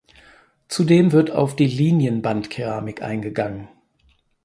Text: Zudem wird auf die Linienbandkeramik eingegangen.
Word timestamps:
Zudem 0.67 1.11
wird 1.11 1.29
auf 1.29 1.55
die 1.55 1.67
Linienbandkeramik 1.67 3.03
eingegangen. 3.03 3.67